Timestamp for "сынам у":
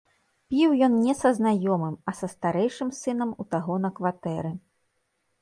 3.01-3.49